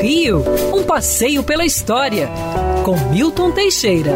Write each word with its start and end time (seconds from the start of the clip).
Rio, 0.00 0.44
um 0.74 0.82
passeio 0.84 1.42
pela 1.42 1.64
história, 1.64 2.28
com 2.84 2.94
Milton 3.10 3.50
Teixeira. 3.52 4.14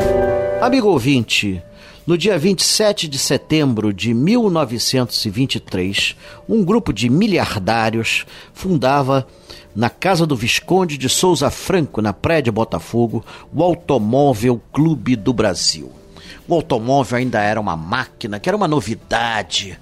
Amigo 0.60 0.88
ouvinte, 0.88 1.62
no 2.06 2.18
dia 2.18 2.38
27 2.38 3.08
de 3.08 3.18
setembro 3.18 3.92
de 3.92 4.14
1923, 4.14 6.16
um 6.48 6.64
grupo 6.64 6.92
de 6.92 7.08
miliardários 7.08 8.26
fundava 8.52 9.26
na 9.74 9.88
casa 9.88 10.26
do 10.26 10.36
Visconde 10.36 10.98
de 10.98 11.08
Souza 11.08 11.50
Franco, 11.50 12.02
na 12.02 12.12
Praia 12.12 12.42
de 12.42 12.50
Botafogo, 12.50 13.24
o 13.54 13.62
Automóvel 13.62 14.60
Clube 14.72 15.16
do 15.16 15.32
Brasil. 15.32 15.92
O 16.48 16.54
automóvel 16.54 17.18
ainda 17.18 17.40
era 17.40 17.60
uma 17.60 17.76
máquina, 17.76 18.40
que 18.40 18.48
era 18.48 18.56
uma 18.56 18.66
novidade. 18.66 19.78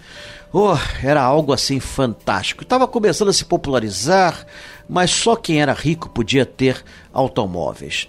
Oh, 0.53 0.77
era 1.03 1.23
algo 1.23 1.53
assim 1.53 1.79
fantástico. 1.79 2.63
Estava 2.63 2.89
começando 2.89 3.29
a 3.29 3.33
se 3.33 3.45
popularizar, 3.45 4.47
mas 4.89 5.11
só 5.11 5.37
quem 5.37 5.61
era 5.61 5.75
rico 5.75 6.09
podia 6.09 6.47
ter 6.47 6.83
automóveis. 7.13 8.09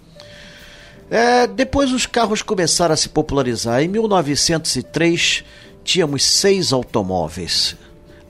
É, 1.11 1.45
depois 1.45 1.92
os 1.92 2.05
carros 2.05 2.42
começaram 2.42 2.94
a 2.94 2.97
se 2.97 3.09
popularizar. 3.09 3.83
Em 3.83 3.89
1903 3.89 5.44
tínhamos 5.83 6.23
seis 6.23 6.72
automóveis 6.72 7.75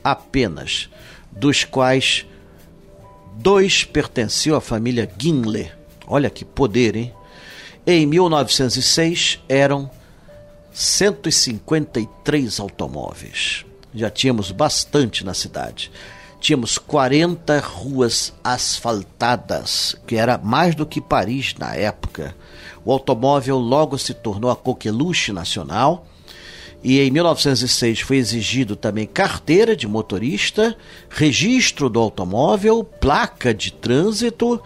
apenas, 0.05 0.89
dos 1.31 1.63
quais 1.63 2.25
Dois 3.37 3.83
pertenciam 3.83 4.55
à 4.55 4.61
família 4.61 5.11
Ginle. 5.17 5.69
Olha 6.07 6.29
que 6.29 6.45
poder, 6.45 6.95
hein? 6.95 7.13
Em 7.85 8.05
1906 8.05 9.39
eram 9.47 9.91
153 10.73 12.59
automóveis. 12.59 13.65
Já 13.93 14.09
tínhamos 14.09 14.51
bastante 14.51 15.25
na 15.25 15.33
cidade. 15.33 15.91
Tínhamos 16.39 16.77
40 16.77 17.59
ruas 17.59 18.33
asfaltadas, 18.43 19.95
que 20.07 20.15
era 20.15 20.37
mais 20.37 20.73
do 20.75 20.85
que 20.85 21.01
Paris 21.01 21.55
na 21.59 21.75
época. 21.75 22.35
O 22.85 22.91
automóvel 22.91 23.57
logo 23.57 23.97
se 23.97 24.13
tornou 24.13 24.49
a 24.49 24.55
coqueluche 24.55 25.33
nacional 25.33 26.07
e 26.87 27.01
em 27.01 27.09
1906 27.09 28.01
foi 28.01 28.17
exigido 28.17 28.75
também 28.75 29.07
carteira 29.07 29.75
de 29.75 29.87
motorista, 29.87 30.77
registro 31.09 31.89
do 31.89 31.99
automóvel, 31.99 32.83
placa 32.83 33.51
de 33.55 33.73
trânsito 33.73 34.61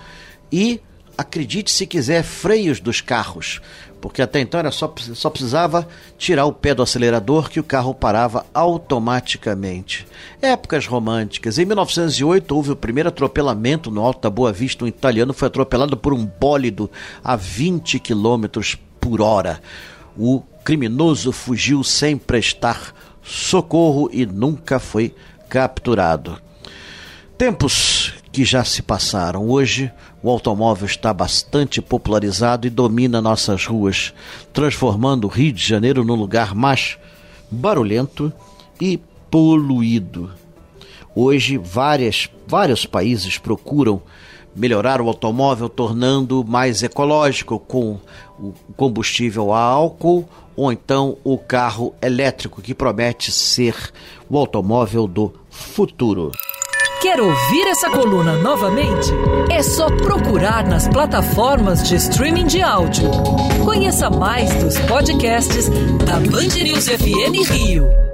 e, 0.52 0.82
acredite 1.18 1.72
se 1.72 1.88
quiser, 1.88 2.22
freios 2.24 2.82
dos 2.82 3.00
carros. 3.00 3.62
Porque 4.02 4.22
até 4.22 4.42
então 4.42 4.60
era 4.60 4.70
só, 4.70 4.94
só 5.14 5.30
precisava 5.30 5.88
tirar 6.18 6.44
o 6.44 6.52
pé 6.52 6.76
do 6.76 6.84
acelerador 6.84 7.50
que 7.50 7.58
o 7.58 7.64
carro 7.64 7.96
parava 7.96 8.46
automaticamente. 8.54 10.06
Épocas 10.42 10.86
românticas. 10.88 11.58
Em 11.58 11.64
1908 11.64 12.54
houve 12.54 12.72
o 12.72 12.76
primeiro 12.76 13.08
atropelamento 13.08 13.90
no 13.90 14.04
Alto 14.04 14.24
da 14.24 14.30
Boa 14.30 14.52
Vista. 14.52 14.84
Um 14.84 14.90
italiano 14.90 15.32
foi 15.32 15.48
atropelado 15.48 15.96
por 15.96 16.14
um 16.14 16.26
bólido 16.26 16.92
a 17.24 17.38
20 17.38 17.98
km 17.98 18.60
por 19.00 19.22
hora. 19.22 19.62
O 20.18 20.44
criminoso 20.64 21.32
fugiu 21.32 21.84
sem 21.84 22.18
prestar 22.18 22.94
socorro 23.24 24.10
e 24.12 24.26
nunca 24.26 24.80
foi 24.80 25.14
capturado. 25.50 26.38
Tempos 27.38 28.14
que 28.32 28.44
já 28.44 28.64
se 28.64 28.82
passaram. 28.82 29.48
Hoje, 29.50 29.92
o 30.22 30.30
automóvel 30.30 30.86
está 30.86 31.14
bastante 31.14 31.82
popularizado 31.82 32.68
e 32.68 32.70
domina 32.70 33.22
nossas 33.22 33.66
ruas, 33.66 34.14
transformando 34.54 35.26
o 35.26 35.30
Rio 35.30 35.52
de 35.54 35.66
Janeiro 35.66 36.04
num 36.04 36.16
lugar 36.16 36.54
mais 36.54 36.98
barulhento 37.50 38.32
e 38.80 39.00
poluído. 39.32 40.32
Hoje, 41.16 41.58
várias, 41.58 42.30
vários 42.48 42.86
países 42.86 43.38
procuram 43.38 44.02
melhorar 44.60 45.02
o 45.02 45.08
automóvel, 45.08 45.70
tornando 45.70 46.44
mais 46.46 46.84
ecológico 46.84 47.58
com 47.58 47.98
o 48.38 48.54
combustível 48.76 49.54
a 49.54 49.60
álcool 49.60 50.28
ou 50.56 50.72
então 50.72 51.18
o 51.24 51.38
carro 51.38 51.96
elétrico 52.02 52.62
que 52.62 52.74
promete 52.74 53.32
ser 53.32 53.76
o 54.30 54.38
automóvel 54.38 55.08
do 55.08 55.34
futuro. 55.50 56.32
Quer 57.02 57.22
ouvir 57.22 57.66
essa 57.68 57.90
coluna 57.90 58.34
novamente? 58.34 59.10
É 59.50 59.64
só 59.64 59.88
procurar 59.88 60.68
nas 60.68 60.86
plataformas 60.90 61.88
de 61.88 61.96
streaming 61.96 62.46
de 62.46 62.62
áudio. 62.62 63.10
Conheça 63.64 64.10
mais 64.10 64.54
dos 64.56 64.78
podcasts 64.80 65.70
da 66.06 66.20
Band 66.20 66.62
News 66.62 66.90
FM 66.90 67.50
Rio. 67.50 68.09